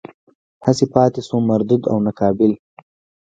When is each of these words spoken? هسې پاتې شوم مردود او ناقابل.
هسې 0.65 0.85
پاتې 0.93 1.19
شوم 1.27 1.43
مردود 1.51 1.81
او 1.91 1.97
ناقابل. 2.05 2.51